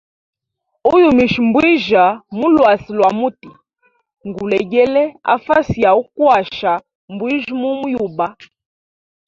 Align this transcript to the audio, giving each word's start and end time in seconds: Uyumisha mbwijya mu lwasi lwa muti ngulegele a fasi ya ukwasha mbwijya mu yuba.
Uyumisha 0.93 1.39
mbwijya 1.47 2.03
mu 2.37 2.47
lwasi 2.53 2.89
lwa 2.97 3.09
muti 3.19 3.49
ngulegele 4.27 5.03
a 5.33 5.35
fasi 5.45 5.77
ya 5.85 5.91
ukwasha 6.01 6.71
mbwijya 7.13 7.53
mu 7.61 7.69
yuba. 7.93 8.27